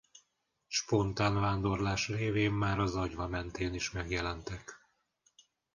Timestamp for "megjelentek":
3.91-4.83